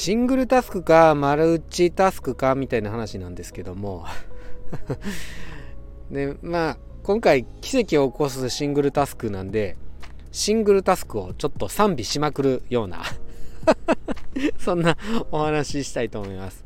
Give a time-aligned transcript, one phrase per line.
[0.00, 4.06] シングルタスクかマルチタスクかみたいな話なんですけども。
[6.10, 9.76] でまあ今回奇跡を起こすシングルタスクなんで
[10.32, 13.02] シングルタスクをちょっと賛美しまくるような
[14.56, 14.96] そんな
[15.30, 16.64] お話ししたいと思います。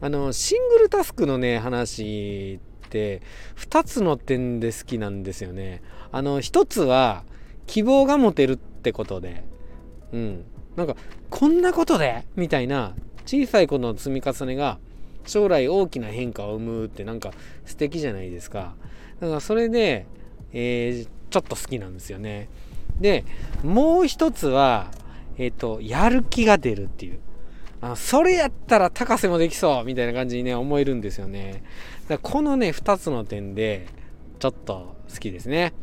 [0.00, 3.22] あのシングルタスクのね話って
[3.56, 5.82] 2つの点で好きなんですよね。
[6.12, 7.24] あの1つは
[7.66, 9.42] 希望が持てるってことで。
[10.12, 10.44] うん。
[10.76, 10.96] なんか
[11.30, 12.26] こんなことで？
[12.36, 12.94] みたいな
[13.24, 14.78] 小さいことの積み重ねが
[15.24, 17.32] 将来大きな変化を生むってなんか
[17.64, 18.74] 素敵じゃないですか。
[19.20, 20.06] だからそれで、
[20.52, 22.48] えー、ちょっと好きなんですよね。
[23.00, 23.24] で
[23.64, 24.90] もう一つは
[25.38, 27.18] えっ、ー、とやる気が出るっていう。
[27.82, 31.62] あそれやったら高瀬もできそうみたいな感じにね思えるんですよね。
[32.08, 33.86] だこのね2つの点で
[34.38, 35.74] ちょっと好きですね。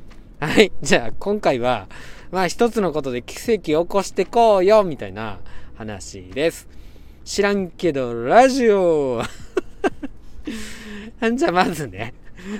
[0.43, 0.73] はい。
[0.83, 1.87] じゃあ今回は
[2.29, 5.39] まあ一つのことで奇跡を起こしてこうよみたいな
[5.75, 6.67] 話です。
[7.23, 9.23] 知らんけどラジオ。
[11.35, 12.13] じゃあまずね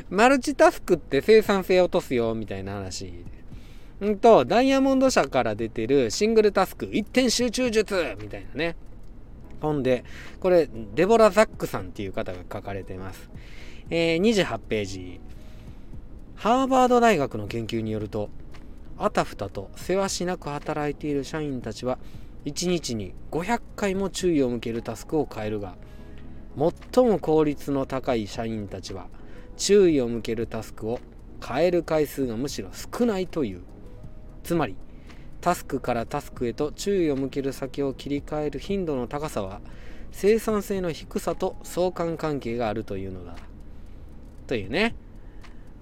[0.09, 3.13] マルチタスクって生産性落とすよみたいな話。
[3.99, 8.77] うんとダイヤモンド社から出てるシングルタスク一点集中術みたいなね。
[9.59, 10.05] 本で
[10.39, 13.30] これデボラ・ザックさんっていう方が書かれてます、
[13.89, 15.19] えー、28ページ。
[16.44, 18.30] ハーバード大学の研究によると
[18.97, 21.97] あたふたとせわしなく働いている社員たちは
[22.44, 25.77] 1日に500回も注意を向けるタスクを変えるが
[26.94, 29.08] 最も効率の高い社員たちは
[29.55, 30.99] 注意を向けるタスクを
[31.41, 33.61] 変える回数がむしろ少ないという。
[34.44, 34.75] つまり
[35.39, 39.61] タスクからタスクへと注意を向ける先を切り替える頻度の高さは
[40.11, 43.38] 生産性の低さと相関関係があるというのだ。
[44.45, 44.94] というね。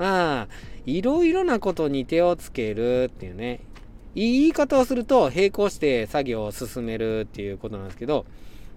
[0.02, 0.48] まあ
[0.88, 3.60] いろいろなことに手をつけるっていうね。
[4.16, 8.26] 言い方をすると並行して作業を進めるっていうことなんですけど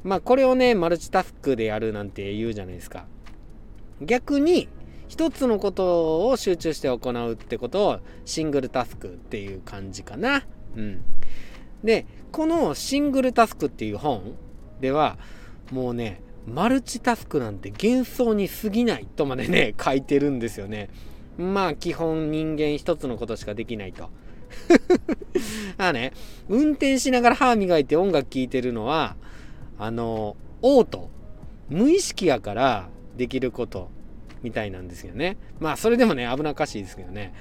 [0.04, 3.06] まあこれをねマルチタスクでやるなんて言うじゃないですか。
[4.02, 4.68] 逆に
[5.08, 10.44] 一つのことを集中して行うってことをシングルタスクっていう感じかな。
[10.76, 11.02] うん。
[11.82, 14.34] でこのシングルタスクっていう本
[14.82, 15.16] では
[15.72, 20.90] もうねマルチタスクなんて幻想に過ぎないとまでね書いてるんですよね。
[21.38, 24.10] まあ基本人間一つのことしかできないと。
[25.78, 26.12] あね、
[26.48, 29.16] 運転しながら歯磨いて音楽聴いてるのは、
[29.78, 31.10] あの、オート、
[31.68, 33.90] 無意識やからできること
[34.42, 35.36] みたいなんですよね。
[35.58, 37.32] まあそれでもね、危なっかしいですけどね。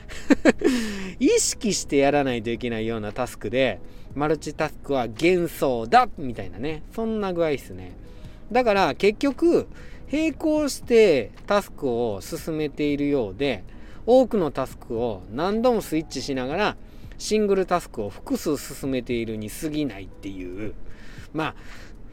[1.20, 3.80] 意識してやらないといけないようなタスクで、
[4.16, 7.92] マルチタスクは幻想だみたいなね、そんな具合ですね。
[8.52, 9.68] だから結局、
[10.12, 13.64] 並行してタスクを進めているようで、
[14.06, 16.78] 多くのタスクを何度もスイッチしながら
[17.18, 20.74] シングルタスクを複数進めているに過ぎないっていう。
[21.34, 21.56] まあ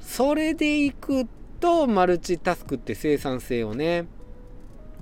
[0.01, 1.27] それでいく
[1.61, 4.07] とマルチタスクって生産性をね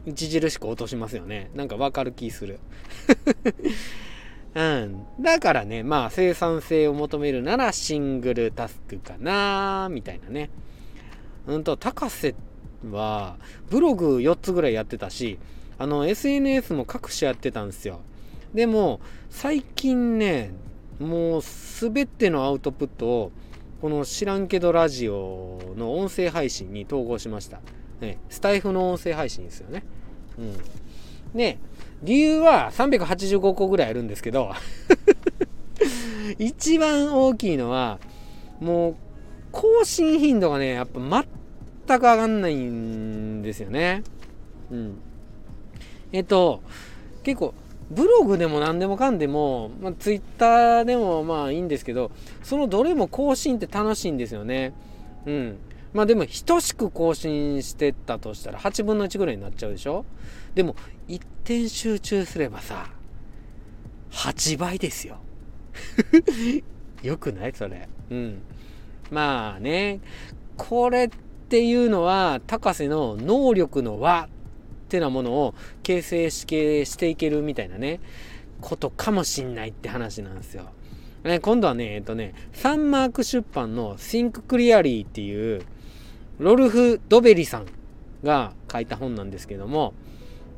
[0.06, 1.50] 著しく落としますよね。
[1.54, 2.60] なんかわかる気する。
[4.54, 10.50] うん、だからねまあ生産性を求めるならシングルタスクかなみたいなね。
[11.46, 12.34] うんと高瀬
[12.90, 13.36] は
[13.70, 15.38] ブログ4つぐらいやってたし
[15.78, 18.00] あの SNS も各種やってたんですよ。
[18.52, 19.00] でも
[19.30, 20.50] 最近ね
[20.98, 23.32] もう全てのアウトプットを
[23.80, 27.60] この知らんけどラジオの音声配信に統合しました、
[28.00, 29.84] ね、スタイフの音声配信ですよね。
[30.38, 30.56] うん。
[31.34, 31.58] で
[32.02, 34.52] 理由は385個ぐらいあるんですけど
[36.38, 37.98] 一番大きいのは
[38.60, 38.96] もう
[39.52, 41.00] 更新頻度がねやっぱ
[41.86, 44.02] 全く上がんないんですよね。
[44.70, 44.98] うん。
[46.12, 46.62] えっと、
[47.22, 47.54] 結構、
[47.90, 52.10] ブログでも何でもかんでも、まあ、ツイッターでもまあいいんですけど、
[52.42, 54.74] そのどれも更新って楽しいんですよね。
[55.26, 55.58] うん。
[55.94, 60.04] まあでも、等しく更新してったとしたら、8分の1ぐらいになっちゃうでしょ？
[60.54, 60.76] でも、
[61.06, 62.90] 一点集中すればさ、
[64.10, 65.16] 8倍ですよ。
[67.02, 67.52] よくない？
[67.54, 67.88] それ。
[68.10, 68.42] うん。
[69.10, 70.00] まあね、
[70.58, 71.08] これっ
[71.48, 74.28] ていうのは、高瀬の能力の輪
[74.88, 78.00] ってなものを形成していけるみたいなね、
[78.62, 80.64] ことかもしんないって話なんですよ。
[81.24, 85.62] え今度はね、えっとね、サンマーク出版の Think Clearly っていう
[86.38, 87.66] ロルフ・ドベリさん
[88.24, 89.92] が書いた本なんですけども、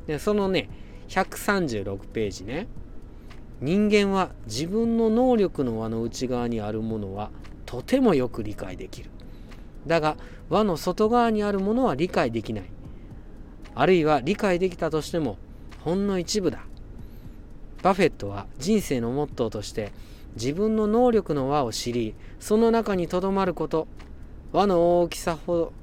[0.07, 0.69] でそのね、
[1.09, 2.67] 136ページね、
[3.59, 7.31] 人間は自分の能力の輪の内側にあるものは
[7.65, 9.09] とてもよく理解できる。
[9.85, 10.15] だが
[10.49, 12.65] 輪の外側にあるものは理解できない。
[13.75, 15.37] あるいは理解できたとしても
[15.79, 16.63] ほんの一部だ。
[17.81, 19.91] バフェットは人生のモットーとして
[20.35, 23.87] 自分の能力の輪を知りその中にとどまること。
[24.53, 25.73] 輪の大きさほど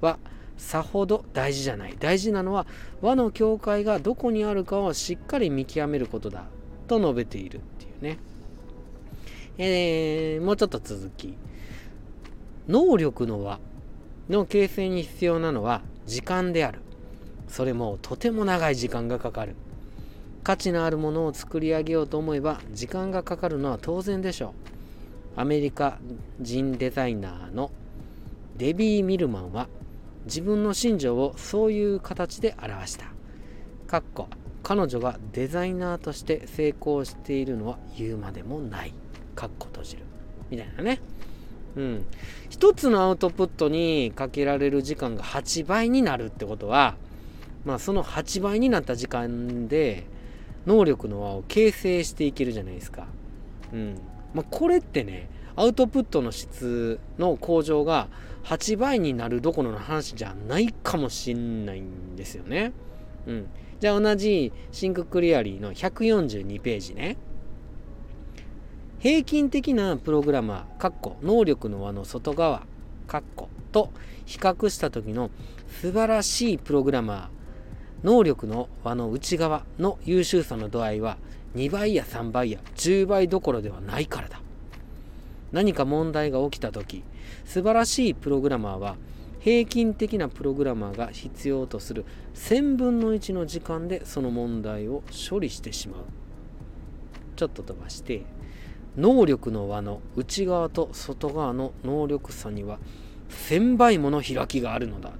[0.00, 0.18] は
[0.58, 1.96] さほど大事じゃない。
[1.98, 2.66] 大事なのは
[3.00, 6.44] 輪の境界がどこにあるかをしっかり見極めることだ。
[6.86, 8.18] と述べているっていうね、
[9.58, 11.34] えー、もうちょっと続き。
[12.68, 13.60] 能力の輪
[14.28, 16.80] の形成に必要なのは時間である。
[17.48, 19.54] それもとても長い時間がかかる
[20.44, 24.54] 価値のあるものを作り上げようと思えば時間がかかるのは当然でしょ
[25.36, 25.98] うアメリカ
[26.40, 27.70] 人デザイナーの
[28.56, 29.68] デビー・ミルマンは
[30.24, 33.06] 自分の信条をそういう形で表した。
[33.86, 34.28] かっこ
[34.62, 38.92] 彼女がデザイナーとして成功しているのは言うまでもない。
[39.34, 40.02] かっこ閉じる。
[40.50, 41.00] みたいなね。
[41.76, 42.04] うん。
[42.50, 46.96] 一つのアウトプットにかけられる時間が8倍になるってことは、
[47.68, 50.06] まあその8倍になった時間で
[50.66, 53.06] 能力の輪を形成していけるじゃないですか。
[53.74, 54.00] うん。
[54.32, 58.08] まあこれってね、アウトプットの質の向上が
[58.44, 62.72] 8倍になるどころの話じゃないかもしんないんですよね。
[63.26, 63.48] うん。
[63.80, 67.18] じゃあ同じシンククリアリーの142ページね。
[68.98, 72.62] 平均的なプログラマー、かっこ能力の輪の外側、
[73.06, 73.92] かっこと
[74.24, 75.30] 比較した時の
[75.82, 77.37] 素晴らしいプログラマー、
[78.02, 81.18] 能力の輪の内側の優秀さの度合いは
[81.56, 84.40] 2倍や3倍や10倍どころではないからだ。
[85.52, 87.04] 何か問題が起きた時
[87.44, 88.96] 素晴らしいプログラマーは
[89.40, 92.04] 平均的なプログラマーが必要とする
[92.34, 96.00] 1000分の1の時間でその問題を処理してしまう
[97.36, 98.24] ちょっと飛ばして
[98.96, 102.78] 能力の輪の内側と外側の能力差には
[103.30, 105.12] 1000倍もの開きがあるのだ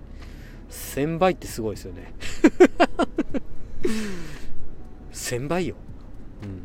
[0.70, 2.12] 1000倍ってすごいですよね。
[5.12, 5.76] 1000倍よ、
[6.42, 6.62] うん、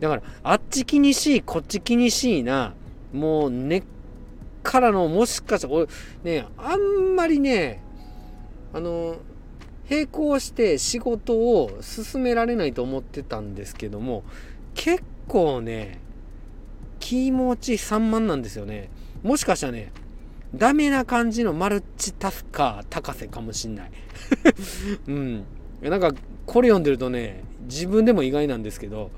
[0.00, 2.74] だからあっち気にしいこっち気にしいな
[3.12, 3.82] もう根っ
[4.62, 5.86] からのもしかしたら俺
[6.24, 7.82] ねあんまりね
[8.72, 9.16] あの
[9.90, 14.24] 並行して仕事を進められないと思ってたんですけども
[14.74, 16.00] 結構ね
[16.98, 18.88] 気持ち散漫なんですよね。
[19.22, 19.92] もしかしたらね
[20.54, 23.90] ダメな感じのマルチタスカー高瀬かもしんない
[25.08, 25.44] うん
[25.82, 26.12] なんか
[26.46, 29.10] これ読んでるとね自分でも意外なんですけど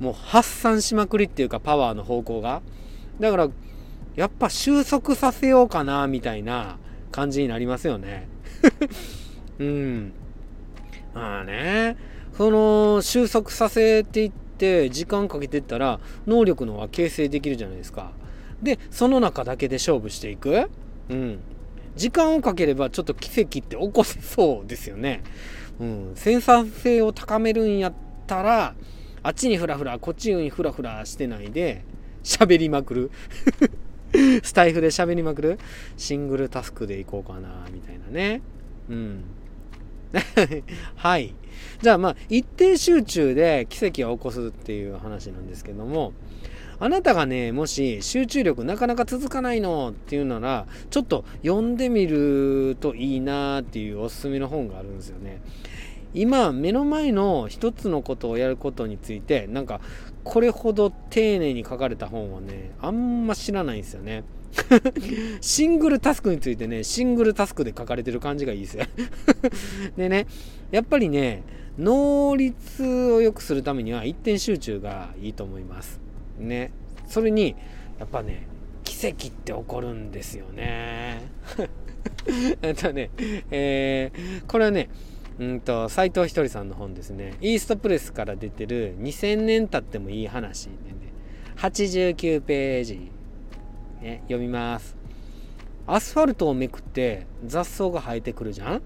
[0.00, 2.62] もう発散しまくりっていうかパワーの方向が
[3.20, 3.48] だから、
[4.16, 6.78] やっぱ収束させようかな、みたいな
[7.12, 8.28] 感じになりますよね。
[9.58, 10.12] うん。
[11.14, 11.96] まあね、
[12.36, 18.12] その、収束させていって、時間かけてったら、能力のは形成できるじゃないですか。
[18.64, 20.68] で、その中だけで勝負していく？
[21.08, 21.38] うん。
[21.94, 25.22] 時間をかければちょっと奇跡って起こせそうですよね。
[25.78, 26.12] うん。
[26.16, 27.94] 生産性を高めるんやっ
[28.26, 28.74] たら、
[29.22, 31.84] あっちにフラフラ、こっちにフラフラしてないで、
[32.24, 33.10] 喋りまくる
[34.42, 35.58] スタイフで喋りまくる？
[35.96, 38.42] シングルタスクでいこうかな、みたいなね。
[38.88, 39.24] うん。
[40.96, 41.34] はい。
[41.82, 46.12] じゃあまあ、一定集中で奇跡を起こすっていう話なんですけども、
[46.78, 55.40] あなたがね、もし集中力なかなか続かないのっていうなら、ちょっと読んでみるといいなっていうおすすめの本があるんですよね。
[56.14, 59.80] 今、目の前の一つのことをやることについて、なんか
[60.22, 64.24] これほど丁寧に書かれた本はね、あんま知らないんですよね。
[65.40, 68.84] シングルタスクについてね、シングルタスクで書かれてる感じがいいですよ。
[69.96, 70.26] でね、
[70.70, 71.42] やっぱりね、
[71.78, 76.03] 能率を良くするためには一点集中がいいと思います。
[76.38, 76.72] ね。
[77.06, 77.54] それに、
[77.98, 78.46] やっぱね、
[78.84, 81.22] 奇跡って起こるんですよね。
[82.62, 83.10] えっとね、
[83.50, 84.90] えー、これはね、
[85.38, 87.34] うんと斎藤ひとりさんの本ですね。
[87.40, 90.78] イーストプレスから出てる2000年経ってもいい話でね。
[91.56, 93.10] 89ページ、
[94.00, 94.96] ね、読みます。
[95.86, 98.82] アスファルトをめくって雑草が生えてくるじゃん？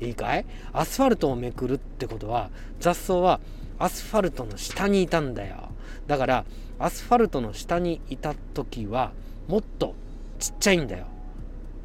[0.00, 0.44] いいかい？
[0.72, 3.40] アスファルトをめくるってことは雑草は
[3.78, 5.70] アスファルトの下にいたんだよ。
[6.06, 6.44] だから
[6.78, 9.12] アスファルトの下にいた時は
[9.48, 9.94] もっと
[10.38, 11.06] ちっちゃいんだよ。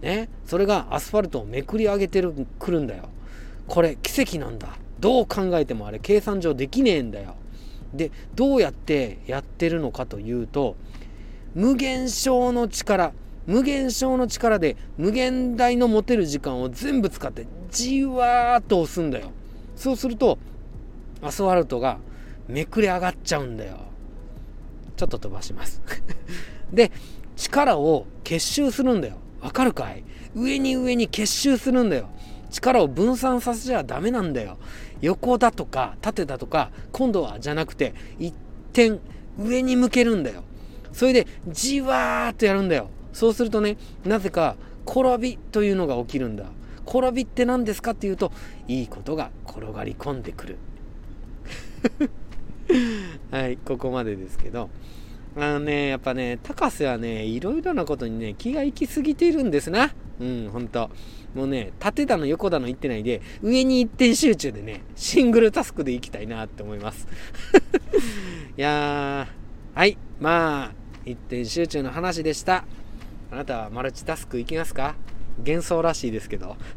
[0.01, 0.29] ね？
[0.45, 3.09] それがアスファルトをめくり上げてるくるんだよ。
[3.67, 4.69] これ奇跡なんだ。
[4.99, 7.35] どう考えてもあれ計算上できねえんだよ。
[7.93, 10.75] でどうやってやってるのかというと
[11.55, 13.13] 無限小の力
[13.47, 19.31] 無限小の力で無限大の持てる時間を全部使ってじわーっと押すんだよ。
[19.75, 20.37] そうすると
[21.21, 21.99] アスファルトが
[22.47, 23.77] めくれ上がっちゃうんだよ。
[24.95, 25.81] ちょっと飛ばします。
[26.73, 26.91] で
[27.35, 29.15] 力を結集するんだよ。
[29.41, 30.03] わかるかい？
[30.35, 32.09] 上に上に結集するんだよ。
[32.49, 34.57] 力を分散させちゃダメなんだよ。
[35.01, 38.33] 横だとか縦だとか今度はじゃなくて一
[38.73, 38.99] 点
[39.37, 40.43] 上に向けるんだよ。
[40.91, 42.89] それでじわーっとやるんだよ。
[43.13, 46.45] そうするとねなぜか転びというのが起きるんだ。
[46.85, 48.31] 転びって何ですかっていうと
[48.67, 50.57] いいことが転がり込んでくる。
[53.31, 54.69] はいここまでですけど。
[55.37, 59.91] あのねやっぱね高瀬はねいろいろなことにね気が行き過ぎてるんですな。
[60.19, 60.89] うんほんと。
[61.35, 67.07] もうね縦だの横だの言ってないで上に一点集中でねシングルタスクでいきたいなって思います。
[68.57, 70.73] いやーはいまあ
[71.05, 72.65] 一点集中の話でした。
[73.31, 74.95] あなたはマルチタスクいきますか？
[75.45, 76.57] 幻想らしいですけど。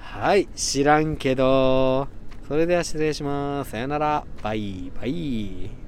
[0.00, 2.08] はい知らんけど。
[2.46, 3.70] それでは失礼します。
[3.70, 4.24] さよなら。
[4.42, 5.81] バイバイ。